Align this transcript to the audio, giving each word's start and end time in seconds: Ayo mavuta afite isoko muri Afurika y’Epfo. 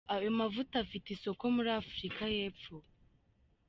Ayo 0.15 0.29
mavuta 0.39 0.73
afite 0.83 1.07
isoko 1.15 1.43
muri 1.55 1.69
Afurika 1.81 2.21
y’Epfo. 2.35 2.75